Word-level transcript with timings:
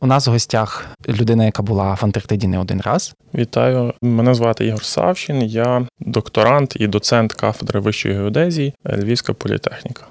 У 0.00 0.06
нас 0.06 0.26
в 0.26 0.30
гостях 0.30 0.86
людина, 1.08 1.44
яка 1.44 1.62
була 1.62 1.94
в 1.94 2.00
Антарктиді 2.02 2.46
не 2.46 2.58
один 2.58 2.80
раз. 2.80 3.14
Вітаю, 3.34 3.92
мене 4.02 4.34
звати 4.34 4.66
Ігор 4.66 4.84
Савчин. 4.84 5.42
Я 5.42 5.86
докторант 6.00 6.76
і 6.76 6.86
доцент 6.86 7.32
кафедри 7.32 7.80
вищої 7.80 8.14
геодезії 8.14 8.74
Львівська 8.86 9.32
політехніка. 9.32 10.06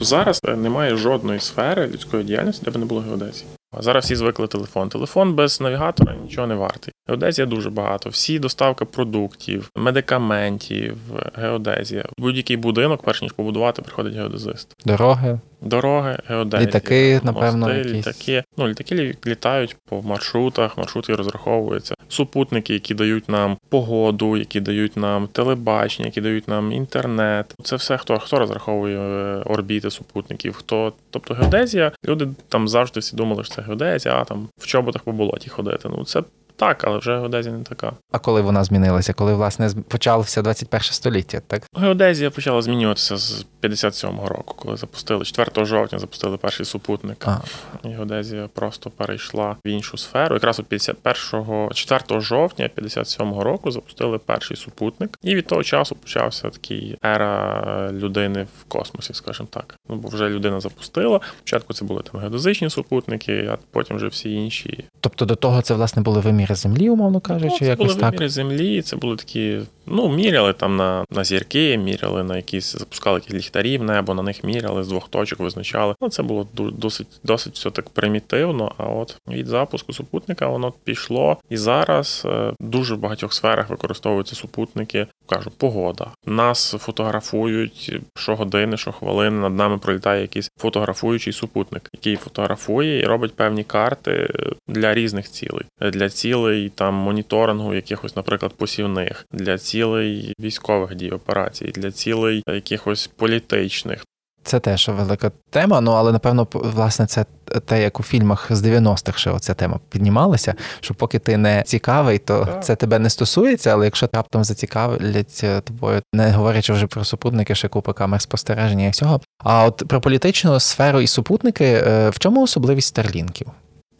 Зараз 0.00 0.40
немає 0.56 0.96
жодної 0.96 1.40
сфери 1.40 1.86
людської 1.86 2.24
діяльності, 2.24 2.64
де 2.64 2.70
б 2.70 2.76
не 2.76 2.84
було 2.84 3.00
геодезії. 3.00 3.46
А 3.78 3.82
зараз 3.82 4.04
всі 4.04 4.16
звикли 4.16 4.46
телефон. 4.46 4.88
Телефон 4.88 5.34
без 5.34 5.60
навігатора 5.60 6.14
нічого 6.14 6.46
не 6.46 6.54
вартий. 6.54 6.94
Геодезія 7.08 7.46
дуже 7.46 7.70
багато. 7.70 8.10
Всі 8.10 8.38
доставка 8.38 8.84
продуктів, 8.84 9.70
медикаментів, 9.76 10.96
геодезія. 11.34 12.04
Будь-який 12.18 12.56
будинок, 12.56 13.02
перш 13.02 13.22
ніж 13.22 13.32
побудувати, 13.32 13.82
приходить 13.82 14.14
геодезист. 14.14 14.74
Дороги. 14.84 15.38
Дороги, 15.62 16.18
геодезія. 16.26 16.68
Літаки, 16.68 17.20
напевно, 17.24 17.66
мости, 17.66 17.78
якісь. 17.78 17.92
літаки. 17.92 18.44
Ну, 18.56 18.68
літаки 18.68 19.16
літають 19.26 19.76
по 19.88 20.02
маршрутах, 20.02 20.78
маршрути 20.78 21.14
розраховуються. 21.14 21.94
Супутники, 22.08 22.72
які 22.72 22.94
дають 22.94 23.28
нам 23.28 23.56
погоду, 23.68 24.36
які 24.36 24.60
дають 24.60 24.96
нам 24.96 25.26
телебачення, 25.26 26.06
які 26.06 26.20
дають 26.20 26.48
нам 26.48 26.72
інтернет. 26.72 27.54
Це 27.62 27.76
все 27.76 27.96
хто 27.96 28.18
хто 28.18 28.38
розраховує 28.38 28.98
е, 28.98 29.42
орбіти 29.46 29.90
супутників. 29.90 30.54
Хто, 30.54 30.92
тобто 31.10 31.34
геодезія, 31.34 31.92
люди 32.08 32.28
там 32.48 32.68
завжди 32.68 33.00
всі 33.00 33.16
думали, 33.16 33.44
що 33.44 33.54
це 33.54 33.62
геодезія, 33.62 34.14
а 34.14 34.24
там 34.24 34.48
в 34.58 34.66
чоботах 34.66 35.02
по 35.02 35.12
болоті 35.12 35.50
ходити. 35.50 35.88
Ну 35.88 36.04
це 36.04 36.22
так, 36.60 36.84
але 36.84 36.98
вже 36.98 37.18
геодезія 37.18 37.54
не 37.54 37.64
така. 37.64 37.92
А 38.12 38.18
коли 38.18 38.40
вона 38.40 38.64
змінилася? 38.64 39.12
Коли 39.12 39.34
власне 39.34 39.70
почалося 39.88 40.42
21 40.42 40.82
століття, 40.82 41.40
так? 41.46 41.62
Геодезія 41.76 42.30
почала 42.30 42.62
змінюватися 42.62 43.16
з 43.16 43.46
57-го 43.62 44.28
року, 44.28 44.54
коли 44.58 44.76
запустили 44.76 45.24
4 45.24 45.64
жовтня, 45.64 45.98
запустили 45.98 46.36
перший 46.36 46.66
супутник. 46.66 47.28
А. 47.28 47.38
І 47.84 47.88
геодезія 47.88 48.48
просто 48.54 48.90
перейшла 48.90 49.56
в 49.64 49.68
іншу 49.68 49.98
сферу. 49.98 50.34
Якраз 50.34 50.60
у 50.60 50.64
51 50.64 51.70
4 51.74 52.20
жовтня 52.20 52.70
57-го 52.76 53.44
року 53.44 53.70
запустили 53.70 54.18
перший 54.18 54.56
супутник, 54.56 55.18
і 55.22 55.34
від 55.34 55.46
того 55.46 55.62
часу 55.62 55.96
почався 55.96 56.50
такий 56.50 56.98
ера 57.04 57.90
людини 57.92 58.46
в 58.60 58.64
космосі, 58.64 59.14
скажімо 59.14 59.48
так. 59.52 59.74
Ну 59.90 59.96
бо 59.96 60.08
вже 60.08 60.28
людина 60.28 60.60
запустила. 60.60 61.20
Спочатку 61.38 61.72
це 61.72 61.84
були 61.84 62.02
там 62.12 62.20
геодезичні 62.20 62.70
супутники, 62.70 63.48
а 63.52 63.58
потім 63.70 63.96
вже 63.96 64.06
всі 64.06 64.32
інші 64.32 64.84
Тобто 65.00 65.24
до 65.24 65.36
того 65.36 65.62
це 65.62 65.74
власне 65.74 66.02
були 66.02 66.20
виміри 66.20 66.54
землі, 66.54 66.90
умовно 66.90 67.10
Ну, 67.14 67.20
кажучи, 67.20 67.58
це 67.58 67.66
якось 67.66 67.86
були 67.86 68.00
так. 68.00 68.10
виміри 68.10 68.28
землі, 68.28 68.82
це 68.82 68.96
були 68.96 69.16
такі. 69.16 69.60
Ну, 69.86 70.08
міряли 70.08 70.52
там 70.52 70.76
на, 70.76 71.04
на 71.10 71.24
зірки, 71.24 71.76
міряли 71.78 72.24
на 72.24 72.36
якісь, 72.36 72.72
запускали 72.72 73.18
якісь 73.18 73.34
ліхтарі 73.34 73.78
в 73.78 73.82
небо, 73.82 74.14
на 74.14 74.22
них 74.22 74.44
міряли 74.44 74.84
з 74.84 74.88
двох 74.88 75.08
точок, 75.08 75.40
визначали. 75.40 75.94
Ну, 76.00 76.08
це 76.08 76.22
було 76.22 76.46
досить, 76.54 77.06
досить 77.24 77.54
все 77.54 77.70
так 77.70 77.88
примітивно. 77.88 78.72
А 78.78 78.84
от 78.84 79.16
від 79.28 79.46
запуску 79.46 79.92
супутника 79.92 80.46
воно 80.46 80.72
пішло. 80.84 81.36
І 81.50 81.56
зараз 81.56 82.22
е, 82.26 82.52
дуже 82.60 82.94
в 82.94 82.98
багатьох 82.98 83.32
сферах 83.32 83.70
використовуються 83.70 84.36
супутники. 84.36 85.06
Кажу, 85.30 85.50
погода. 85.50 86.10
Нас 86.26 86.76
фотографують 86.78 88.00
щогодини, 88.16 88.76
щохвилини. 88.76 89.40
Над 89.40 89.56
нами 89.56 89.78
пролітає 89.78 90.22
якийсь 90.22 90.50
фотографуючий 90.58 91.32
супутник, 91.32 91.90
який 91.94 92.16
фотографує 92.16 93.00
і 93.00 93.04
робить 93.04 93.34
певні 93.34 93.64
карти 93.64 94.34
для 94.68 94.94
різних 94.94 95.30
цілей, 95.30 95.64
для 95.80 96.08
цілей 96.08 96.68
там 96.68 96.94
моніторингу 96.94 97.74
якихось, 97.74 98.16
наприклад, 98.16 98.52
посівних, 98.56 99.26
для 99.32 99.58
цілей 99.58 100.34
військових 100.40 100.94
дій 100.94 101.10
операцій, 101.10 101.72
для 101.74 101.90
цілей 101.90 102.42
якихось 102.48 103.06
політичних. 103.06 104.04
Це 104.42 104.60
теж 104.60 104.88
велика 104.88 105.30
тема. 105.50 105.80
Ну 105.80 105.90
але 105.90 106.12
напевно, 106.12 106.46
власне, 106.52 107.06
це 107.06 107.24
те, 107.64 107.82
як 107.82 108.00
у 108.00 108.02
фільмах 108.02 108.46
з 108.50 108.62
90-х 108.66 109.18
ще 109.18 109.30
оця 109.30 109.54
тема 109.54 109.80
піднімалася. 109.90 110.54
Що 110.80 110.94
поки 110.94 111.18
ти 111.18 111.36
не 111.36 111.62
цікавий, 111.66 112.18
то 112.18 112.44
Так. 112.44 112.64
це 112.64 112.76
тебе 112.76 112.98
не 112.98 113.10
стосується. 113.10 113.70
Але 113.70 113.84
якщо 113.84 114.08
раптом 114.12 114.44
зацікавлять 114.44 115.40
е, 115.44 115.60
тобою, 115.60 116.02
не 116.12 116.30
говорячи 116.32 116.72
вже 116.72 116.86
про 116.86 117.04
супутники, 117.04 117.54
ще 117.54 117.68
купа 117.68 117.92
камер 117.92 118.20
спостереження 118.20 118.86
і 118.86 118.90
всього. 118.90 119.20
А 119.44 119.64
от 119.64 119.82
про 119.88 120.00
політичну 120.00 120.60
сферу 120.60 121.00
і 121.00 121.06
супутники, 121.06 121.64
е, 121.64 122.10
в 122.10 122.18
чому 122.18 122.42
особливість 122.42 122.88
старлінків? 122.88 123.46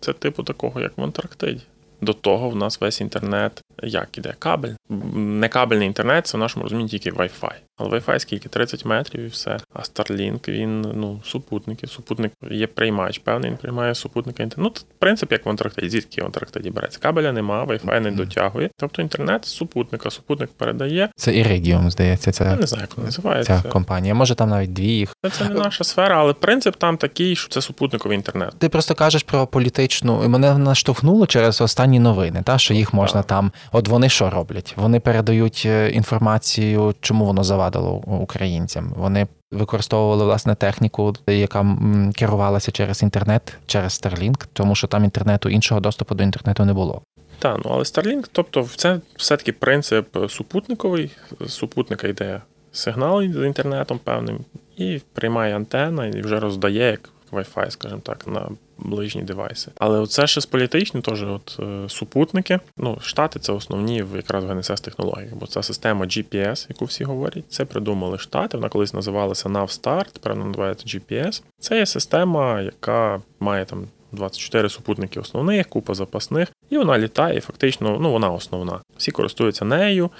Це 0.00 0.12
типу 0.12 0.42
такого, 0.42 0.80
як 0.80 0.98
в 0.98 1.02
Антарктиді. 1.02 1.62
До 2.00 2.12
того 2.12 2.50
в 2.50 2.56
нас 2.56 2.80
весь 2.80 3.00
інтернет 3.00 3.62
як 3.82 4.18
іде 4.18 4.34
кабель. 4.38 4.72
Не 5.14 5.48
кабельний 5.48 5.86
інтернет, 5.86 6.26
це 6.26 6.36
в 6.36 6.40
нашому 6.40 6.62
розумінні 6.62 6.88
тільки 6.88 7.10
Wi-Fi. 7.10 7.52
Але 7.78 7.98
Wi-Fi 7.98 8.18
скільки? 8.18 8.48
30 8.48 8.84
метрів 8.84 9.22
і 9.24 9.26
все. 9.26 9.58
А 9.74 9.78
Starlink, 9.78 10.48
він 10.48 10.80
ну 10.80 11.20
супутники. 11.24 11.86
Супутник 11.86 12.32
є 12.50 12.66
приймач, 12.66 13.18
певний 13.18 13.50
він 13.50 13.56
приймає 13.56 13.94
супутника 13.94 14.42
інтернет. 14.42 14.74
Ну, 14.76 14.86
принцип 14.98 15.32
як 15.32 15.46
в 15.46 15.48
Антарктиді. 15.48 15.88
Звідки 15.88 16.22
в 16.22 16.24
Антарктиді 16.24 16.70
береться? 16.70 16.98
Кабеля 17.02 17.32
нема, 17.32 17.64
Wi-Fi 17.64 18.00
не 18.00 18.10
дотягує. 18.10 18.70
Тобто 18.76 19.02
інтернет 19.02 19.44
з 19.44 19.48
супутника. 19.48 20.10
Супутник 20.10 20.50
передає. 20.50 21.08
Це 21.16 21.30
Iridium, 21.30 21.90
здається, 21.90 22.30
Я 22.30 22.32
це 22.32 22.56
не 22.56 22.66
знаю, 22.66 22.82
як 22.88 22.96
воно 22.96 23.06
називається. 23.06 23.60
ця 23.62 23.68
компанія. 23.68 24.14
Може 24.14 24.34
там 24.34 24.48
навіть 24.48 24.72
дві 24.72 24.86
їх. 24.86 25.14
Це, 25.24 25.30
це 25.30 25.44
не 25.44 25.54
наша 25.54 25.84
сфера, 25.84 26.20
але 26.20 26.32
принцип 26.32 26.76
там 26.76 26.96
такий, 26.96 27.36
що 27.36 27.48
це 27.48 27.60
супутниковий 27.60 28.16
інтернет. 28.16 28.54
Ти 28.58 28.68
просто 28.68 28.94
кажеш 28.94 29.22
про 29.22 29.46
політичну, 29.46 30.24
і 30.24 30.28
мене 30.28 30.58
наштовхнуло 30.58 31.26
через 31.26 31.60
останні 31.60 31.89
новини, 31.98 32.42
та 32.44 32.58
що 32.58 32.74
їх 32.74 32.94
можна 32.94 33.22
там. 33.22 33.52
От 33.72 33.88
вони 33.88 34.08
що 34.08 34.30
роблять? 34.30 34.74
Вони 34.76 35.00
передають 35.00 35.62
е, 35.66 35.90
інформацію, 35.90 36.94
чому 37.00 37.24
воно 37.24 37.44
завадило 37.44 37.92
українцям. 38.06 38.92
Вони 38.96 39.26
використовували 39.52 40.24
власне 40.24 40.54
техніку, 40.54 41.14
яка 41.26 41.76
керувалася 42.14 42.72
через 42.72 43.02
інтернет, 43.02 43.56
через 43.66 43.92
Starlink, 43.92 44.46
тому 44.52 44.74
що 44.74 44.86
там 44.86 45.04
інтернету 45.04 45.48
іншого 45.48 45.80
доступу 45.80 46.14
до 46.14 46.22
інтернету 46.22 46.64
не 46.64 46.72
було. 46.72 47.02
Так, 47.38 47.60
ну 47.64 47.70
але 47.74 47.82
Starlink, 47.82 48.28
тобто, 48.32 48.68
це 48.76 49.00
все-таки 49.16 49.52
принцип 49.52 50.16
супутниковий. 50.28 51.10
З 51.40 51.52
супутника 51.52 52.08
йде 52.08 52.40
сигнал 52.72 53.22
з 53.22 53.46
інтернетом 53.46 54.00
певним, 54.04 54.38
і 54.76 55.00
приймає 55.12 55.56
антенна 55.56 56.06
і 56.06 56.20
вже 56.20 56.40
роздає 56.40 56.90
як 56.90 57.10
Wi-Fi, 57.32 57.70
скажімо 57.70 58.00
так, 58.04 58.26
на 58.26 58.48
ближні 58.84 59.22
девайси. 59.22 59.70
Але 59.78 60.06
це 60.06 60.26
ще 60.26 60.40
з 60.40 60.46
політичні, 60.46 61.00
теж 61.00 61.22
от 61.22 61.56
е, 61.60 61.88
супутники. 61.88 62.60
Ну, 62.76 62.98
штати 63.00 63.38
це 63.38 63.52
основні 63.52 64.02
в 64.02 64.16
якраз 64.16 64.44
в 64.44 64.48
ГНСС 64.48 64.80
технологіях, 64.80 65.34
бо 65.34 65.46
ця 65.46 65.62
система 65.62 66.06
GPS, 66.06 66.66
яку 66.68 66.84
всі 66.84 67.04
говорять, 67.04 67.44
це 67.48 67.64
придумали 67.64 68.18
штати. 68.18 68.56
Вона 68.56 68.68
колись 68.68 68.94
називалася 68.94 69.48
Navstar, 69.48 70.04
тепер 70.12 70.32
вона 70.32 70.44
називається 70.44 70.86
GPS. 70.86 71.42
Це 71.60 71.78
є 71.78 71.86
система, 71.86 72.60
яка 72.60 73.22
має 73.40 73.64
там 73.64 73.86
24 74.12 74.68
супутники 74.68 75.20
основних, 75.20 75.68
купа 75.68 75.94
запасних, 75.94 76.48
і 76.70 76.78
вона 76.78 76.98
літає, 76.98 77.38
і 77.38 77.40
фактично, 77.40 77.98
ну 78.00 78.12
вона 78.12 78.30
основна. 78.30 78.80
Всі 78.96 79.10
користуються 79.10 79.64
нею. 79.64 80.10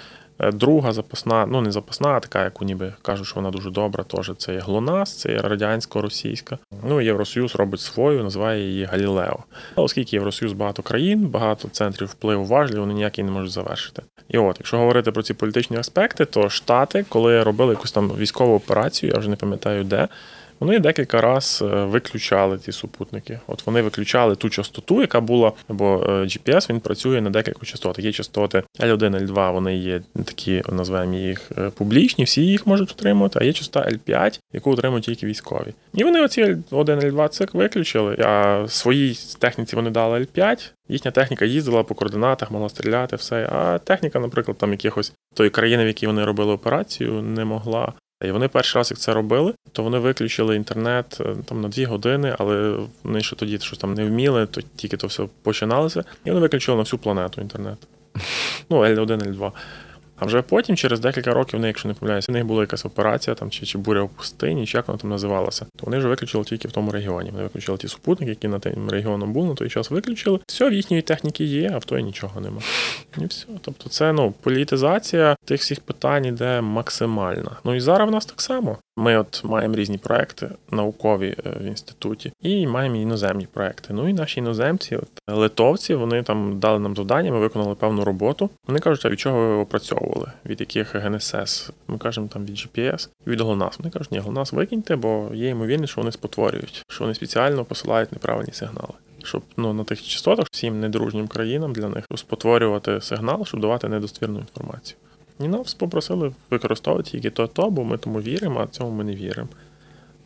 Е, 0.41 0.51
Друга 0.51 0.91
запасна, 0.91 1.45
ну 1.45 1.61
не 1.61 1.71
запасна, 1.71 2.09
а 2.09 2.19
така, 2.19 2.43
яку 2.43 2.65
ніби 2.65 2.93
кажуть, 3.01 3.27
що 3.27 3.35
вона 3.35 3.51
дуже 3.51 3.71
добра, 3.71 4.03
теж 4.03 4.31
це 4.37 4.53
є 4.53 4.59
ГЛОНАСС, 4.59 5.15
це 5.15 5.31
є 5.31 5.37
радянсько-російська. 5.37 6.57
Ну 6.87 7.01
Євросоюз 7.01 7.55
робить 7.55 7.81
свою, 7.81 8.23
називає 8.23 8.63
її 8.63 8.85
Галілео. 8.85 9.39
А 9.75 9.81
оскільки 9.81 10.15
Євросоюз 10.15 10.53
багато 10.53 10.83
країн, 10.83 11.27
багато 11.27 11.67
центрів 11.67 12.07
впливу 12.07 12.45
важливі, 12.45 12.79
вони 12.79 12.93
ніякі 12.93 13.23
не 13.23 13.31
можуть 13.31 13.51
завершити. 13.51 14.01
І 14.29 14.37
от, 14.37 14.55
якщо 14.59 14.77
говорити 14.77 15.11
про 15.11 15.23
ці 15.23 15.33
політичні 15.33 15.77
аспекти, 15.77 16.25
то 16.25 16.49
Штати, 16.49 17.05
коли 17.09 17.43
робили 17.43 17.73
якусь 17.73 17.91
там 17.91 18.11
військову 18.17 18.55
операцію, 18.55 19.11
я 19.13 19.19
вже 19.19 19.29
не 19.29 19.35
пам'ятаю 19.35 19.83
де. 19.83 20.07
Вони 20.61 20.79
декілька 20.79 21.21
раз 21.21 21.63
е, 21.65 21.65
виключали 21.65 22.57
ті 22.57 22.71
супутники. 22.71 23.39
От 23.47 23.65
вони 23.65 23.81
виключали 23.81 24.35
ту 24.35 24.49
частоту, 24.49 25.01
яка 25.01 25.21
була, 25.21 25.51
бо 25.69 26.05
е, 26.09 26.11
GPS 26.11 26.69
він 26.69 26.79
працює 26.79 27.21
на 27.21 27.29
декілька 27.29 27.65
частотах. 27.65 28.05
Є 28.05 28.11
частоти 28.11 28.63
L1, 28.79 29.27
L2, 29.27 29.53
вони 29.53 29.77
є 29.77 30.01
такі, 30.25 30.63
називаємо 30.71 31.13
їх 31.13 31.51
е, 31.57 31.69
публічні, 31.69 32.23
всі 32.23 32.45
їх 32.45 32.67
можуть 32.67 32.91
отримувати, 32.91 33.39
а 33.41 33.43
є 33.43 33.53
частота 33.53 33.89
L5, 33.89 34.39
яку 34.53 34.71
отримують 34.71 35.05
тільки 35.05 35.25
військові. 35.25 35.73
І 35.93 36.03
вони 36.03 36.21
оці 36.21 36.43
L1, 36.43 37.11
L2 37.11 37.29
цик 37.29 37.53
виключили, 37.53 38.15
а 38.15 38.65
своїй 38.67 39.17
техніці 39.39 39.75
вони 39.75 39.89
дали 39.89 40.19
L5. 40.19 40.71
Їхня 40.89 41.11
техніка 41.11 41.45
їздила 41.45 41.83
по 41.83 41.95
координатах, 41.95 42.51
могла 42.51 42.69
стріляти, 42.69 43.15
все. 43.15 43.49
А 43.51 43.77
техніка, 43.77 44.19
наприклад, 44.19 44.57
там 44.57 44.71
якихось 44.71 45.13
тої 45.33 45.49
країни, 45.49 45.83
в 45.83 45.87
якій 45.87 46.07
вони 46.07 46.25
робили 46.25 46.53
операцію, 46.53 47.21
не 47.21 47.45
могла. 47.45 47.93
І 48.21 48.31
вони 48.31 48.47
перший 48.47 48.79
раз, 48.79 48.91
як 48.91 48.99
це 48.99 49.13
робили, 49.13 49.53
то 49.71 49.83
вони 49.83 49.99
виключили 49.99 50.55
інтернет 50.55 51.17
е, 51.21 51.35
там 51.45 51.61
на 51.61 51.67
дві 51.67 51.85
години, 51.85 52.35
але 52.39 52.77
вони 53.03 53.21
ще 53.21 53.35
тоді 53.35 53.59
щось 53.59 53.79
там 53.79 53.93
не 53.93 54.05
вміли, 54.05 54.45
то 54.45 54.61
тільки 54.75 54.97
то 54.97 55.07
все 55.07 55.27
починалося, 55.43 56.03
і 56.25 56.29
вони 56.29 56.41
виключили 56.41 56.77
на 56.77 56.83
всю 56.83 56.99
планету 56.99 57.41
інтернет. 57.41 57.77
Ну, 58.69 58.77
L1, 58.77 59.35
L2. 59.35 59.51
А 60.21 60.25
вже 60.25 60.41
потім, 60.41 60.75
через 60.75 60.99
декілька 60.99 61.33
років, 61.33 61.59
вони, 61.59 61.67
якщо 61.67 61.87
не 61.87 61.93
помиляюся, 61.93 62.31
в 62.31 62.35
них 62.35 62.45
була 62.45 62.61
якась 62.61 62.85
операція 62.85 63.35
там 63.35 63.49
чи 63.49 63.65
чи 63.65 63.77
буря 63.77 64.03
в 64.03 64.09
пустині, 64.09 64.65
чи 64.65 64.77
як 64.77 64.87
вона 64.87 64.97
там 64.97 65.09
називалася, 65.09 65.65
то 65.75 65.85
вони 65.85 65.97
вже 65.97 66.07
виключили 66.07 66.43
тільки 66.43 66.67
в 66.67 66.71
тому 66.71 66.91
регіоні. 66.91 67.31
Вони 67.31 67.43
виключили 67.43 67.77
ті 67.77 67.87
супутники, 67.87 68.29
які 68.29 68.47
на 68.47 68.59
тим 68.59 68.89
регіоном 68.89 69.33
був, 69.33 69.47
на 69.47 69.55
той 69.55 69.69
час 69.69 69.91
виключили. 69.91 70.39
Все, 70.47 70.69
в 70.69 70.73
їхньої 70.73 71.01
техніки 71.01 71.43
є, 71.43 71.71
а 71.73 71.77
в 71.77 71.85
той 71.85 72.03
нічого 72.03 72.41
нема. 72.41 72.61
І 73.17 73.25
все. 73.25 73.45
Тобто, 73.61 73.89
це 73.89 74.13
ну 74.13 74.33
політизація 74.41 75.35
тих 75.45 75.61
всіх 75.61 75.79
питань 75.79 76.25
іде 76.25 76.61
максимальна. 76.61 77.51
Ну 77.63 77.75
і 77.75 77.79
зараз 77.79 78.09
в 78.09 78.11
нас 78.11 78.25
так 78.25 78.41
само. 78.41 78.77
Ми 78.97 79.17
от 79.17 79.43
маємо 79.43 79.75
різні 79.75 79.97
проекти 79.97 80.49
наукові 80.71 81.35
е, 81.45 81.49
в 81.61 81.63
інституті, 81.63 82.31
і 82.41 82.67
маємо 82.67 82.95
іноземні 82.95 83.47
проекти. 83.53 83.93
Ну 83.93 84.09
і 84.09 84.13
наші 84.13 84.39
іноземці, 84.39 84.95
от 84.95 85.07
литовці, 85.27 85.95
вони 85.95 86.23
там 86.23 86.59
дали 86.59 86.79
нам 86.79 86.95
завдання, 86.95 87.31
ми 87.31 87.39
виконали 87.39 87.75
певну 87.75 88.03
роботу. 88.03 88.49
Вони 88.67 88.79
кажуть, 88.79 89.05
а 89.05 89.09
від 89.09 89.19
чого 89.19 89.39
ви 89.39 89.55
опрацьовували? 89.55 90.10
Від 90.45 90.59
яких 90.59 90.95
ГНСС? 90.95 91.69
Ми 91.87 91.97
кажемо 91.97 92.27
там 92.27 92.45
від 92.45 92.55
GPS, 92.55 93.09
від 93.27 93.41
ГЛОНАСС. 93.41 93.79
Вони 93.79 93.91
кажуть, 93.91 94.11
ні, 94.11 94.19
ГЛОНАСС 94.19 94.53
викиньте, 94.53 94.95
бо 94.95 95.29
є 95.33 95.49
ймовірність, 95.49 95.91
що 95.91 96.01
вони 96.01 96.11
спотворюють, 96.11 96.85
що 96.89 97.03
вони 97.03 97.13
спеціально 97.13 97.65
посилають 97.65 98.11
неправильні 98.11 98.53
сигнали. 98.53 98.93
Щоб 99.23 99.43
ну 99.57 99.73
на 99.73 99.83
тих 99.83 100.03
частотах 100.03 100.45
всім 100.51 100.79
недружнім 100.79 101.27
країнам 101.27 101.73
для 101.73 101.87
них 101.87 102.05
спотворювати 102.15 103.01
сигнал, 103.01 103.45
щоб 103.45 103.59
давати 103.59 103.89
недостовірну 103.89 104.39
інформацію. 104.39 104.97
І 105.39 105.47
нас 105.47 105.73
попросили 105.73 106.33
використовувати 106.49 107.11
тільки 107.11 107.29
то-то, 107.29 107.69
бо 107.69 107.83
ми 107.83 107.97
тому 107.97 108.21
віримо, 108.21 108.59
а 108.59 108.67
цьому 108.67 108.91
ми 108.91 109.03
не 109.03 109.15
віримо. 109.15 109.49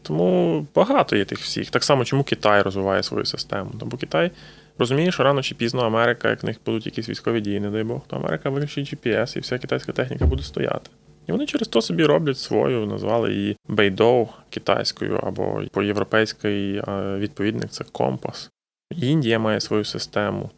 Тому 0.02 0.66
багато 0.76 1.16
є 1.16 1.26
тих 1.26 1.40
всіх. 1.40 1.70
Так 1.70 1.84
само, 1.84 2.06
чому 2.06 2.24
Китай 2.24 2.62
розвиває 2.62 3.04
свою 3.04 3.26
систему. 3.26 3.72
Бо 3.74 3.98
Китай 3.98 4.32
розуміє, 4.77 5.12
що 5.12 5.24
рано 5.24 5.42
чи 5.42 5.56
пізно 5.56 5.81
Америка, 5.81 6.30
як 6.30 6.44
в 6.44 6.45
них 6.45 6.57
будуть 6.66 6.86
якісь 6.86 7.10
військові 7.10 7.42
дії, 7.42 7.60
не 7.60 7.69
дай 7.69 7.83
Бог, 7.83 8.01
то 8.07 8.16
Америка 8.16 8.50
вирішить 8.50 8.94
GPS 8.94 9.38
і 9.38 9.39
вся 9.39 9.57
китайська 9.57 9.92
техніка 9.92 10.25
буде 10.25 10.44
стояти. 10.44 10.89
І 11.27 11.31
вони 11.31 11.45
через 11.45 11.68
то 11.68 11.81
собі 11.81 12.06
роблять 12.06 12.38
свою, 12.38 12.86
назвали 12.86 13.33
її 13.33 13.57
Бейдоу 13.68 14.27
китайською, 14.50 15.19
або 15.24 15.62
по 15.72 15.83
європейський 15.83 16.81
відповідник 17.18 17.69
це 17.69 17.83
компас. 17.92 18.50
Індія 18.92 19.39
має 19.39 19.62
свою 19.62 19.83
систему. 19.83 20.50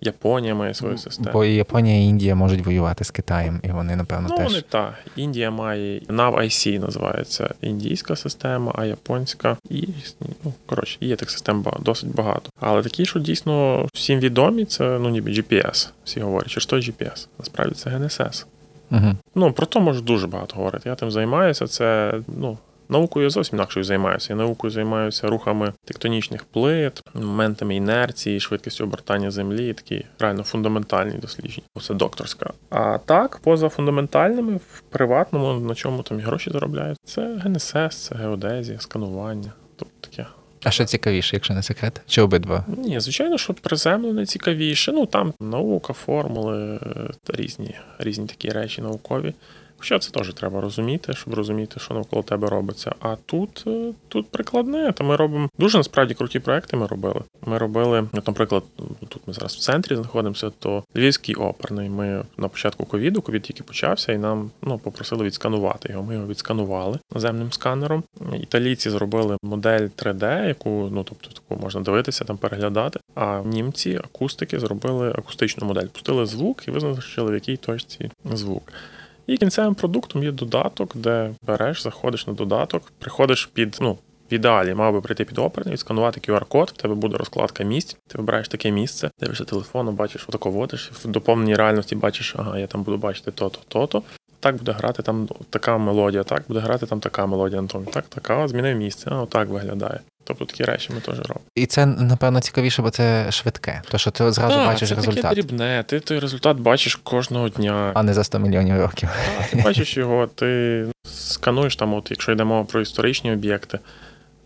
Японія 0.00 0.54
має 0.54 0.74
свою 0.74 0.98
систему. 0.98 1.30
Бо 1.32 1.44
і 1.44 1.54
Японія 1.54 1.98
і 1.98 2.04
Індія 2.04 2.34
можуть 2.34 2.66
воювати 2.66 3.04
з 3.04 3.10
Китаєм, 3.10 3.60
і 3.62 3.68
вони, 3.68 3.96
напевно, 3.96 4.28
ну, 4.30 4.36
теж. 4.36 4.52
Ну, 4.52 4.60
так. 4.68 4.94
Індія 5.16 5.50
має 5.50 5.98
NAV-IC 5.98 6.78
називається 6.78 7.54
індійська 7.60 8.16
система, 8.16 8.72
а 8.74 8.84
японська 8.84 9.56
і 9.70 9.88
ну, 10.44 10.52
коротше, 10.66 10.98
є 11.00 11.16
таких 11.16 11.30
систем 11.30 11.64
досить 11.80 12.14
багато. 12.14 12.50
Але 12.60 12.82
такі, 12.82 13.06
що 13.06 13.18
дійсно 13.18 13.86
всім 13.94 14.20
відомі, 14.20 14.64
це 14.64 14.98
ну 14.98 15.08
ніби 15.08 15.30
GPS. 15.30 15.90
Всі 16.04 16.20
говорять, 16.20 16.50
що 16.50 16.60
ж 16.60 16.68
то 16.68 16.76
GPS. 16.76 17.28
Насправді 17.38 17.74
це 17.74 17.90
GNSS. 17.90 18.46
Угу. 18.90 19.14
Ну 19.34 19.52
про 19.52 19.66
то 19.66 19.80
можу 19.80 20.00
дуже 20.00 20.26
багато 20.26 20.56
говорити. 20.56 20.88
Я 20.88 20.94
тим 20.94 21.10
займаюся. 21.10 21.66
Це 21.66 22.14
ну 22.26 22.58
Наукою 22.88 23.24
я 23.24 23.30
зовсім 23.30 23.56
інакшою 23.58 23.84
займаюся. 23.84 24.32
Я 24.32 24.36
наукою 24.36 24.70
займаюся 24.70 25.26
рухами 25.26 25.72
тектонічних 25.84 26.44
плит, 26.44 27.02
моментами 27.14 27.76
інерції, 27.76 28.40
швидкістю 28.40 28.84
обертання 28.84 29.30
землі, 29.30 29.72
такі 29.72 30.04
реально 30.18 30.42
фундаментальні 30.42 31.18
дослідження. 31.18 31.66
Це 31.82 31.94
докторська. 31.94 32.50
А 32.70 32.98
так, 32.98 33.40
поза 33.42 33.68
фундаментальними, 33.68 34.56
в 34.56 34.80
приватному, 34.80 35.60
на 35.60 35.74
чому 35.74 36.02
там 36.02 36.20
і 36.20 36.22
гроші 36.22 36.50
заробляють, 36.50 36.98
це 37.04 37.36
ГНСС, 37.44 37.96
це 37.96 38.14
геодезія, 38.14 38.78
сканування. 38.80 39.52
Тобто 39.76 39.94
таке. 40.00 40.26
А 40.64 40.70
що 40.70 40.84
цікавіше, 40.84 41.36
якщо 41.36 41.54
не 41.54 41.62
секрет? 41.62 42.00
Чи 42.06 42.22
обидва? 42.22 42.64
Ні, 42.76 43.00
звичайно, 43.00 43.38
що 43.38 43.54
приземлене 43.54 44.26
цікавіше. 44.26 44.92
Ну 44.92 45.06
там 45.06 45.32
наука, 45.40 45.92
формули, 45.92 46.80
та 47.24 47.32
різні, 47.32 47.74
різні 47.98 48.26
такі 48.26 48.48
речі 48.48 48.82
наукові. 48.82 49.34
Хоча 49.78 49.98
це 49.98 50.10
теж 50.10 50.34
треба 50.34 50.60
розуміти, 50.60 51.12
щоб 51.12 51.34
розуміти, 51.34 51.80
що 51.80 51.94
навколо 51.94 52.22
тебе 52.22 52.48
робиться. 52.48 52.94
А 53.00 53.16
тут 53.26 53.64
е, 53.66 53.92
тут 54.08 54.28
прикладне. 54.30 54.92
Та 54.92 55.04
ми 55.04 55.16
робимо 55.16 55.48
дуже 55.58 55.78
насправді 55.78 56.14
круті 56.14 56.38
проекти. 56.40 56.76
Ми 56.76 56.86
робили. 56.86 57.20
Ми 57.46 57.58
робили, 57.58 58.08
наприклад, 58.12 58.62
тут 59.08 59.22
ми 59.26 59.34
зараз 59.34 59.54
в 59.54 59.58
центрі 59.58 59.96
знаходимося, 59.96 60.50
то 60.58 60.84
Львівський 60.96 61.34
оперний. 61.34 61.90
Ми 61.90 62.24
на 62.36 62.48
початку 62.48 62.84
ковіду, 62.84 63.22
ковід 63.22 63.42
тільки 63.42 63.62
почався, 63.62 64.12
і 64.12 64.18
нам 64.18 64.50
ну 64.62 64.78
попросили 64.78 65.24
відсканувати 65.24 65.92
його. 65.92 66.04
Ми 66.04 66.14
його 66.14 66.26
відсканували 66.26 66.98
наземним 67.14 67.52
сканером. 67.52 68.02
Італійці 68.40 68.90
зробили 68.90 69.36
модель 69.42 69.88
3D, 69.96 70.46
яку 70.48 70.88
ну 70.92 71.04
тобто 71.04 71.28
таку 71.30 71.62
можна 71.62 71.80
дивитися, 71.80 72.24
там 72.24 72.36
переглядати. 72.36 73.00
А 73.14 73.42
німці 73.44 74.00
акустики 74.04 74.60
зробили 74.60 75.10
акустичну 75.10 75.66
модель, 75.66 75.86
пустили 75.86 76.26
звук 76.26 76.68
і 76.68 76.70
визначили, 76.70 77.30
в 77.30 77.34
якій 77.34 77.56
точці 77.56 78.10
звук. 78.24 78.72
І 79.28 79.36
кінцевим 79.36 79.74
продуктом 79.74 80.24
є 80.24 80.32
додаток, 80.32 80.96
де 80.96 81.30
береш, 81.42 81.82
заходиш 81.82 82.26
на 82.26 82.32
додаток, 82.32 82.92
приходиш 82.98 83.46
під, 83.46 83.78
ну, 83.80 83.98
в 84.30 84.34
ідеалі 84.34 84.74
мав 84.74 84.92
би 84.92 85.00
прийти 85.00 85.24
під 85.24 85.38
оперний, 85.38 85.72
відсканувати 85.72 86.20
QR-код, 86.20 86.72
в 86.76 86.82
тебе 86.82 86.94
буде 86.94 87.16
розкладка 87.16 87.64
місць, 87.64 87.96
ти 88.06 88.18
вибираєш 88.18 88.48
таке 88.48 88.70
місце, 88.70 89.10
дивишся 89.20 89.44
телефоном, 89.44 89.94
бачиш, 89.94 90.24
отако 90.28 90.50
водиш, 90.50 90.90
в 90.92 91.08
доповненій 91.08 91.54
реальності 91.54 91.96
бачиш, 91.96 92.34
ага, 92.38 92.58
я 92.58 92.66
там 92.66 92.82
буду 92.82 92.96
бачити 92.96 93.30
то-то, 93.30 93.58
то-то. 93.68 94.02
Так 94.40 94.56
буде 94.56 94.72
грати 94.72 95.02
там 95.02 95.28
така 95.50 95.78
мелодія, 95.78 96.22
так 96.22 96.42
буде 96.48 96.60
грати 96.60 96.86
там 96.86 97.00
така 97.00 97.26
мелодія 97.26 97.60
Антон. 97.60 97.84
Так, 97.84 98.04
така, 98.08 98.48
змінив 98.48 98.76
місце, 98.76 99.10
а 99.10 99.22
отак 99.22 99.48
виглядає. 99.48 100.00
Тобто 100.28 100.44
такі 100.44 100.64
речі 100.64 100.90
ми 100.94 101.00
теж 101.00 101.18
робимо. 101.18 101.40
І 101.54 101.66
це 101.66 101.86
напевно 101.86 102.40
цікавіше, 102.40 102.82
бо 102.82 102.90
це 102.90 103.32
швидке. 103.32 103.82
То 103.90 103.98
що 103.98 104.10
ти 104.10 104.32
зразу 104.32 104.54
так, 104.54 104.66
бачиш 104.66 104.88
це 104.88 104.94
результат. 104.94 105.22
Таке 105.22 105.34
дрібне. 105.34 105.84
Ти 105.86 106.00
той 106.00 106.18
результат 106.18 106.56
бачиш 106.56 106.96
кожного 106.96 107.48
дня, 107.48 107.92
а 107.94 108.02
не 108.02 108.14
за 108.14 108.24
100 108.24 108.38
мільйонів 108.38 108.76
років. 108.76 109.08
Так, 109.38 109.50
Ти 109.50 109.56
бачиш 109.56 109.96
його, 109.96 110.26
ти 110.26 110.84
скануєш 111.04 111.76
там, 111.76 111.94
от 111.94 112.10
якщо 112.10 112.32
йдемо 112.32 112.64
про 112.64 112.80
історичні 112.80 113.32
об'єкти. 113.32 113.78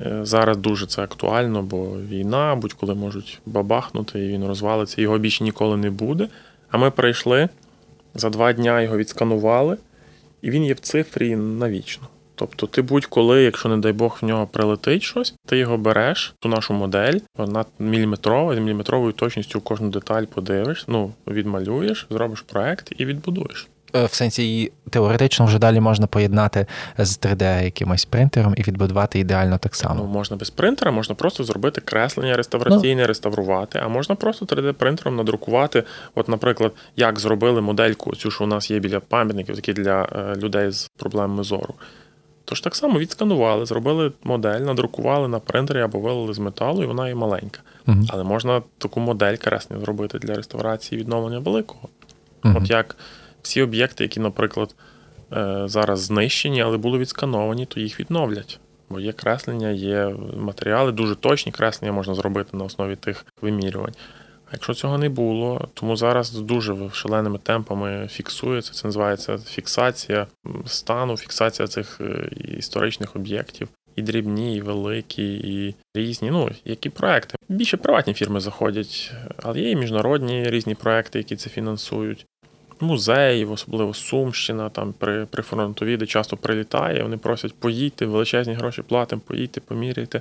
Е, 0.01 0.21
зараз 0.23 0.57
дуже 0.57 0.87
це 0.87 1.03
актуально, 1.03 1.63
бо 1.63 1.85
війна, 2.01 2.55
будь-коли 2.55 2.95
можуть 2.95 3.41
бабахнути, 3.47 4.25
і 4.25 4.29
він 4.29 4.47
розвалиться, 4.47 5.03
його 5.03 5.19
більше 5.19 5.45
ніколи 5.45 5.77
не 5.77 5.91
буде. 5.91 6.29
А 6.71 6.79
ми 6.79 6.91
прийшли 6.91 7.49
за 8.15 8.31
два 8.31 8.53
дня 8.53 8.81
його 8.81 8.97
відсканували, 8.97 9.77
і 10.43 10.51
він 10.51 10.65
є 10.65 10.75
в 10.75 10.81
цифрі 10.81 11.37
навічно. 11.37 12.09
Тобто 12.43 12.67
ти 12.67 12.83
будь-коли, 12.83 13.43
якщо, 13.43 13.69
не 13.69 13.77
дай 13.77 13.93
Бог, 13.93 14.19
в 14.23 14.25
нього 14.25 14.47
прилетить 14.47 15.03
щось, 15.03 15.35
ти 15.47 15.59
його 15.59 15.79
береш, 15.79 16.35
ту 16.41 16.49
нашу 16.49 16.75
модель, 16.75 17.19
вона 17.37 17.65
міліметрова, 17.79 18.55
з 18.55 18.59
міліметровою 18.59 19.13
точністю 19.13 19.61
кожну 19.61 19.89
деталь 19.89 20.25
подивиш, 20.25 20.85
ну, 20.89 21.13
відмалюєш, 21.27 22.07
зробиш 22.11 22.41
проект 22.41 22.93
і 22.99 23.05
відбудуєш. 23.05 23.69
Е, 23.97 24.05
в 24.05 24.13
сенсі 24.15 24.43
її 24.43 24.73
теоретично 24.91 25.47
вже 25.47 25.59
далі 25.59 25.81
можна 25.81 26.07
поєднати 26.07 26.67
з 26.99 27.19
3D 27.19 27.65
якимось 27.65 28.05
принтером 28.05 28.55
і 28.57 28.63
відбудувати 28.63 29.19
ідеально 29.19 29.59
так 29.59 29.75
само. 29.75 29.95
Ну, 29.95 30.07
можна 30.07 30.37
без 30.37 30.51
принтера, 30.51 30.91
можна 30.91 31.15
просто 31.15 31.45
зробити 31.45 31.81
креслення 31.81 32.37
реставраційне, 32.37 33.03
ну. 33.03 33.07
реставрувати, 33.07 33.81
а 33.85 33.89
можна 33.89 34.15
просто 34.15 34.45
3D-принтером 34.45 35.17
надрукувати. 35.17 35.85
От, 36.15 36.29
наприклад, 36.29 36.73
як 36.97 37.19
зробили 37.19 37.61
модельку, 37.61 38.17
цю 38.17 38.31
що 38.31 38.45
у 38.45 38.47
нас 38.47 38.71
є 38.71 38.79
біля 38.79 39.01
пам'ятників, 39.01 39.57
такі 39.57 39.73
для 39.73 40.03
е, 40.03 40.37
людей 40.37 40.71
з 40.71 40.91
проблемами 40.97 41.45
зору. 41.45 41.75
Тож 42.45 42.61
так 42.61 42.75
само 42.75 42.99
відсканували, 42.99 43.67
зробили 43.67 44.13
модель, 44.25 44.61
надрукували 44.61 45.29
на 45.29 45.39
принтері 45.39 45.81
або 45.81 45.99
вилили 45.99 46.35
з 46.35 46.39
металу, 46.39 46.83
і 46.83 46.87
вона 46.87 47.09
є 47.09 47.15
маленька. 47.15 47.61
uh 47.87 48.07
Але 48.09 48.25
можна 48.25 48.63
таку 48.79 49.01
модель 49.01 49.37
кресну 49.37 49.81
зробити 49.81 50.19
для 50.19 50.35
реставрації 50.35 51.01
відновлення 51.01 51.39
великого. 51.39 51.89
uh 52.43 52.57
От 52.59 52.71
як 52.71 52.97
всі 53.43 53.63
об'єкти, 53.63 54.05
які, 54.05 54.21
наприклад, 54.21 54.75
е, 55.33 55.63
зараз 55.67 56.01
знищені, 56.01 56.63
але 56.63 56.77
були 56.77 56.99
відскановані, 56.99 57.67
то 57.67 57.81
їх 57.81 58.01
відновлять. 58.01 58.61
Бо 58.91 59.01
є 59.01 59.13
креслення, 59.13 59.69
є 59.69 60.15
матеріали, 60.37 60.93
дуже 60.93 61.15
точні 61.15 61.53
креслення 61.53 61.93
можна 61.93 62.15
зробити 62.15 62.57
на 62.57 62.65
основі 62.65 62.97
тих 62.97 63.27
вимірювань. 63.43 63.95
Якщо 64.53 64.75
цього 64.75 64.99
не 64.99 65.09
було, 65.09 65.69
тому 65.75 65.97
зараз 65.97 66.31
дуже 66.31 66.91
шаленими 66.93 67.39
темпами 67.39 68.09
фіксується. 68.11 68.73
Це 68.73 68.89
називається 68.89 69.39
фіксація 69.39 70.27
стану, 70.67 71.17
фіксація 71.17 71.69
цих 71.69 72.01
е, 72.01 72.31
історичних 72.59 73.17
об'єктів. 73.17 73.69
І 73.97 74.03
дрібні, 74.03 74.57
і 74.57 74.61
великі, 74.61 75.35
і 75.35 75.75
різні. 75.95 76.31
Ну, 76.31 76.51
які 76.65 76.91
проекти. 76.91 77.37
Більше 77.49 77.77
приватні 77.77 78.15
фірми 78.15 78.41
заходять, 78.41 79.13
але 79.43 79.61
є 79.61 79.71
і 79.71 79.77
міжнародні 79.77 80.45
різні 80.51 80.75
проекти, 80.75 81.19
які 81.19 81.37
це 81.37 81.51
фінансують. 81.51 82.27
Музеїв, 82.81 83.53
особливо 83.53 83.95
Сумщина, 83.95 84.69
там 84.69 84.95
при 84.99 85.27
при 85.27 85.43
фронтові, 85.43 85.97
де 85.97 86.07
часто 86.07 86.37
прилітає. 86.37 87.03
Вони 87.03 87.17
просять 87.17 87.55
поїдьте, 87.55 88.07
величезні 88.07 88.55
гроші 88.55 88.83
платимо, 88.83 89.23
поїдьте, 89.27 89.61
поміряйте, 89.61 90.21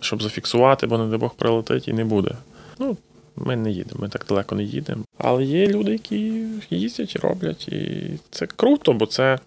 щоб 0.00 0.22
зафіксувати, 0.22 0.86
бо 0.86 0.98
не 0.98 1.06
дай 1.06 1.18
Бог 1.18 1.34
прилетить 1.34 1.88
і 1.88 1.92
не 1.92 2.04
буде. 2.04 2.30
Ну, 2.78 2.96
ми 3.36 3.56
не 3.56 3.70
їдемо, 3.70 4.00
ми 4.00 4.08
так 4.08 4.24
далеко 4.28 4.54
не 4.54 4.62
їдемо. 4.62 5.04
Але 5.18 5.44
є 5.44 5.66
люди, 5.66 5.92
які 5.92 6.46
їздять 6.70 7.16
і 7.16 7.18
роблять. 7.18 7.68
І 7.68 8.10
це 8.30 8.46
круто, 8.46 8.92
бо 8.92 9.06
це 9.06 9.38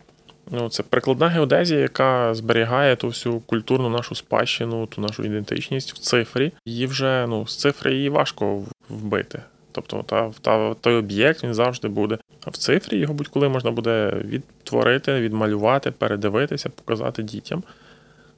ну, 0.52 0.70
це 0.70 0.84
прикладна 0.84 1.28
геодезія, 1.28 1.80
яка 1.80 2.36
зберігає 2.36 2.96
ту 2.96 3.08
всю 3.08 3.40
культурну 3.40 3.90
нашу 3.90 4.16
спадщину, 4.16 4.86
ту 4.86 5.02
нашу 5.02 5.24
ідентичність 5.24 5.94
в 5.94 5.98
цифрі. 5.98 6.52
Її 6.66 6.86
вже 6.86 7.26
ну, 7.30 7.48
з 7.48 7.58
цифри 7.58 7.96
її 7.96 8.10
важко 8.10 8.64
вбити. 8.90 9.42
Тобто 9.72 10.04
та, 10.04 10.32
та, 10.42 10.74
той 10.74 10.96
об'єкт 10.96 11.44
він 11.44 11.54
завжди 11.54 11.88
буде. 11.88 12.18
в 12.48 12.58
цифрі 12.58 12.98
його 12.98 13.14
будь-коли 13.14 13.50
можна 13.50 13.72
буде 13.72 14.22
відтворити, 14.26 15.20
відмалювати, 15.20 15.92
передивитися, 15.92 16.70
показати 16.70 17.24
дітям. 17.24 17.64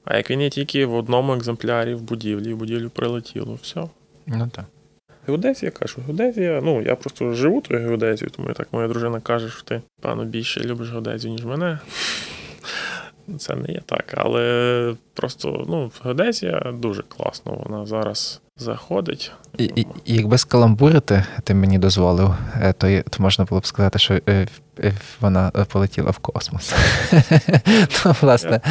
А 0.06 0.18
як 0.18 0.32
він 0.32 0.42
є 0.42 0.50
тільки 0.50 0.86
в 0.86 0.96
одному 0.96 1.34
екземплярі 1.34 1.94
в 1.94 2.02
будівлі, 2.02 2.54
в 2.54 2.58
будівлю 2.58 2.90
прилетіло, 2.90 3.60
все. 3.62 3.84
Ну 4.28 4.50
так. 4.56 4.66
Геодезія, 5.28 5.72
кажу, 5.72 6.02
геодезія. 6.08 6.62
Ну, 6.64 6.82
я 6.82 6.96
просто 6.96 7.34
живу 7.34 7.62
тою 7.62 7.88
геодезією, 7.88 8.32
тому 8.38 8.54
так 8.54 8.68
моя 8.72 8.88
дружина 8.88 9.20
каже, 9.20 9.50
що 9.50 9.64
ти, 9.64 9.82
певно, 10.02 10.26
більше 10.26 10.60
любиш 10.60 10.92
геодезію, 10.92 11.34
ніж 11.34 11.46
мене. 11.46 11.80
Це 13.38 13.56
не 13.56 13.74
є 13.74 13.82
так, 13.86 14.14
але 14.18 14.96
просто 15.14 15.66
ну, 15.70 15.92
геодезія 16.04 16.74
дуже 16.74 17.04
класно. 17.04 17.64
Вона 17.66 17.86
зараз 17.86 18.42
заходить. 18.60 19.32
І, 19.58 19.64
і, 19.64 19.88
якби 20.06 20.38
скаламбурити, 20.38 21.26
ти 21.44 21.54
мені 21.54 21.80
дозволив, 21.80 22.36
е, 22.62 22.74
то, 22.74 23.02
то 23.10 23.24
можна 23.24 23.46
було 23.46 23.62
б 23.62 23.66
сказати, 23.66 24.00
що 24.00 24.14
е, 24.14 24.48
е, 24.80 24.94
вона 25.22 25.52
полетіла 25.52 26.12
в 26.12 26.18
космос. 26.18 26.74
То, 28.04 28.16
власне, 28.22 28.62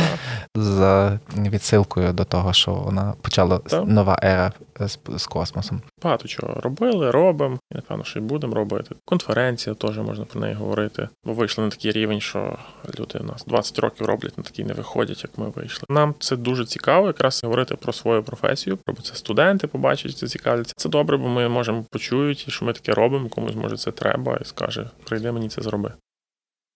за 0.55 1.19
відсилкою 1.37 2.13
до 2.13 2.25
того, 2.25 2.53
що 2.53 2.73
вона 2.73 3.15
почала 3.23 3.61
нова 3.87 4.19
ера 4.23 4.53
з, 4.81 4.99
з 5.17 5.27
космосом. 5.27 5.83
Багато 6.03 6.29
чого 6.29 6.61
робили, 6.61 7.11
робимо, 7.11 7.59
і 7.73 7.75
напевно, 7.75 8.05
що 8.05 8.19
й 8.19 8.23
будемо 8.23 8.55
робити. 8.55 8.95
Конференція 9.05 9.75
теж 9.75 9.99
можна 9.99 10.25
про 10.25 10.41
неї 10.41 10.55
говорити. 10.55 11.09
Бо 11.25 11.33
вийшли 11.33 11.65
на 11.65 11.71
такий 11.71 11.93
рівень, 11.93 12.21
що 12.21 12.59
люди 12.99 13.19
у 13.19 13.25
нас 13.25 13.45
20 13.45 13.79
років 13.79 14.07
роблять, 14.07 14.39
на 14.39 14.45
такий 14.45 14.65
не 14.65 14.75
виходять, 14.75 15.23
як 15.23 15.39
ми 15.39 15.49
вийшли. 15.49 15.85
Нам 15.89 16.15
це 16.19 16.37
дуже 16.37 16.65
цікаво, 16.67 17.07
якраз 17.07 17.45
говорити 17.45 17.77
про 17.77 17.93
свою 17.93 18.23
професію, 18.23 18.79
бо 18.87 19.03
це 19.03 19.15
студенти 19.15 19.67
побачать, 19.67 20.19
зацікавляться. 20.19 20.75
Це 20.77 20.89
добре, 20.89 21.17
бо 21.17 21.29
ми 21.29 21.49
можемо 21.49 21.85
почують, 21.91 22.45
що 22.49 22.65
ми 22.65 22.73
таке 22.73 22.93
робимо, 22.93 23.29
комусь 23.29 23.55
може 23.55 23.77
це 23.77 23.93
треба, 23.93 24.39
і 24.43 24.45
скаже: 24.45 24.91
прийди 25.05 25.33
мені 25.33 25.49
це 25.49 25.63
зроби. 25.63 25.93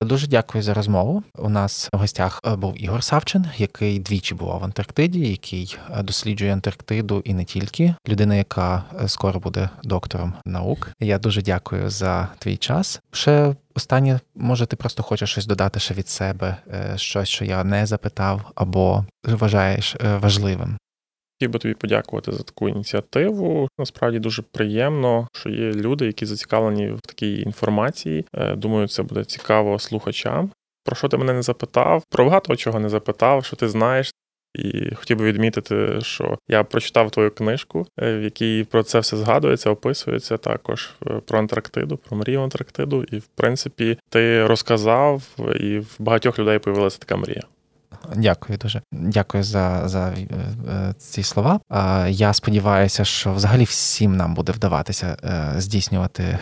Дуже 0.05 0.27
дякую 0.27 0.63
за 0.63 0.75
розмову. 0.75 1.23
У 1.39 1.49
нас 1.49 1.89
в 1.93 1.97
гостях 1.97 2.41
е, 2.47 2.57
був 2.57 2.83
Ігор 2.83 3.05
Савчин, 3.05 3.47
який 3.57 3.99
двічі 3.99 4.35
бував 4.35 4.61
в 4.61 4.65
Антарктиді, 4.65 5.29
який 5.29 5.77
е, 5.91 6.03
досліджує 6.03 6.53
Антарктиду 6.53 7.23
і 7.25 7.35
не 7.35 7.45
тільки. 7.45 7.95
Людина, 8.09 8.35
яка 8.35 8.85
е, 9.03 9.09
скоро 9.09 9.41
буде 9.41 9.69
доктором 9.85 10.33
наук. 10.45 10.89
Я 11.01 11.19
дуже 11.19 11.43
дякую 11.43 11.91
за 11.91 12.29
твій 12.39 12.57
час. 12.57 13.01
Ще 13.13 13.55
останнє, 13.75 14.21
може, 14.35 14.67
ти 14.67 14.77
просто 14.77 15.03
хочеш 15.03 15.31
щось 15.31 15.47
додати 15.47 15.81
ще 15.81 15.95
від 15.95 16.09
себе, 16.09 16.57
щось, 16.97 17.29
що 17.29 17.45
я 17.45 17.65
не 17.65 17.87
запитав, 17.87 18.51
або 18.55 19.05
вважаєш 19.25 19.97
важливим. 20.21 20.77
Хотів 21.43 21.53
би 21.53 21.59
тобі 21.59 21.75
подякувати 21.75 22.33
за 22.33 22.43
таку 22.43 22.69
ініціативу. 22.69 23.69
Насправді 23.79 24.19
дуже 24.19 24.43
приємно, 24.43 25.29
що 25.33 25.49
є 25.49 25.73
люди, 25.73 26.07
які 26.07 26.27
зацікавлені 26.27 26.87
в 26.93 27.01
такій 27.01 27.41
інформації. 27.41 28.27
Е, 28.35 28.55
Думаю, 28.57 28.89
це 28.89 29.03
буде 29.03 29.25
цікаво 29.25 29.79
слухачам. 29.79 30.51
Про 30.85 30.97
що 30.97 31.09
ти 31.09 31.17
мене 31.17 31.33
не 31.33 31.43
запитав? 31.43 32.03
Про 32.11 32.25
багато 32.25 32.57
чого 32.57 32.81
не 32.81 32.89
запитав, 32.89 33.45
що 33.45 33.57
ти 33.57 33.69
знаєш. 33.69 34.13
І 34.55 34.95
хотів 34.95 35.19
би 35.19 35.25
відмітити, 35.25 36.01
що 36.01 36.39
я 36.49 36.65
прочитав 36.65 37.11
твою 37.11 37.31
книжку, 37.31 37.87
е, 38.01 38.19
в 38.19 38.23
якій 38.23 38.65
про 38.65 38.83
це 38.83 38.99
все 38.99 39.17
згадується, 39.17 39.71
описується 39.71 40.37
також 40.37 40.91
е, 41.07 41.21
про 41.27 41.39
Антарктиду, 41.39 41.97
про 41.97 42.17
мрію 42.17 42.43
Антарктиду. 42.43 43.05
І 43.05 43.19
в 43.19 43.27
принципі 43.27 43.99
ти 44.11 44.47
розказав, 44.47 45.23
і 45.61 45.79
в 45.79 45.97
багатьох 45.99 46.39
людей 46.39 46.59
появилася 46.59 46.99
така 46.99 47.17
мрія. 47.17 47.43
Дякую 48.17 48.59
дуже. 48.59 48.83
Дякую 48.93 49.45
за, 49.45 49.89
за 49.89 50.09
е, 50.09 50.27
е, 50.71 50.95
ці 50.99 51.23
слова. 51.23 51.61
Я 52.09 52.33
сподіваюся, 52.33 53.05
що 53.05 53.33
взагалі 53.33 53.65
всім 53.65 54.17
нам 54.17 54.35
буде 54.35 54.53
вдаватися 54.53 55.17
е, 55.25 55.61
здійснювати 55.61 56.39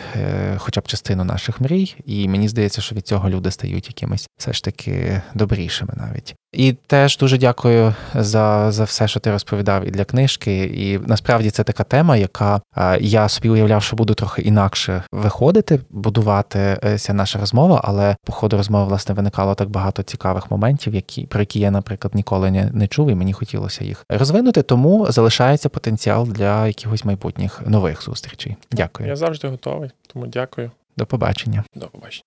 хоча 0.57 0.81
б 0.81 0.87
частину 0.87 1.23
наших 1.23 1.61
мрій, 1.61 1.95
і 2.05 2.27
мені 2.27 2.47
здається, 2.47 2.81
що 2.81 2.95
від 2.95 3.07
цього 3.07 3.29
люди 3.29 3.51
стають 3.51 3.87
якимись 3.87 4.29
все 4.37 4.53
ж 4.53 4.63
таки 4.63 5.21
добрішими 5.33 5.93
навіть. 5.95 6.35
І 6.53 6.73
теж 6.87 7.17
дуже 7.17 7.37
дякую 7.37 7.95
за, 8.15 8.71
за 8.71 8.83
все, 8.83 9.07
що 9.07 9.19
ти 9.19 9.31
розповідав 9.31 9.87
і 9.87 9.91
для 9.91 10.05
книжки. 10.05 10.63
І 10.63 10.99
насправді 10.99 11.51
це 11.51 11.63
така 11.63 11.83
тема, 11.83 12.17
яка 12.17 12.61
я 12.99 13.29
собі 13.29 13.49
уявляв, 13.49 13.83
що 13.83 13.95
буду 13.95 14.13
трохи 14.13 14.41
інакше 14.41 15.03
виходити, 15.11 15.79
будуватися 15.89 17.13
наша 17.13 17.39
розмова, 17.39 17.81
але 17.83 18.15
по 18.25 18.33
ходу 18.33 18.57
розмови 18.57 18.85
власне 18.85 19.15
виникало 19.15 19.55
так 19.55 19.69
багато 19.69 20.03
цікавих 20.03 20.51
моментів, 20.51 20.95
які 20.95 21.25
про 21.25 21.39
які 21.39 21.59
я, 21.61 21.71
наприклад, 21.71 22.15
ніколи 22.15 22.51
не, 22.51 22.71
не 22.73 22.87
чув, 22.87 23.09
і 23.09 23.15
мені 23.15 23.33
хотілося 23.33 23.83
їх 23.83 24.05
розвинути. 24.09 24.61
Тому 24.61 25.11
залишається 25.11 25.69
потенціал 25.69 26.27
для 26.27 26.67
якихось 26.67 27.05
майбутніх 27.05 27.61
нових 27.67 28.03
зустрічей. 28.03 28.55
Дякую. 28.71 29.09
Я 29.09 29.15
завжди 29.15 29.47
готовий, 29.47 29.89
тому 30.07 30.27
дякую. 30.27 30.71
До 30.97 31.05
побачення. 31.05 31.63
До 31.75 31.87
побачення. 31.87 32.23